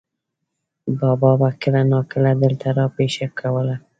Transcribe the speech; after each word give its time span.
بابا 0.99 1.31
به 1.39 1.49
کله 1.61 1.81
ناکله 1.91 2.31
دلته 2.41 2.69
را 2.77 2.85
پېښه 2.97 3.25
کوله. 3.39 3.75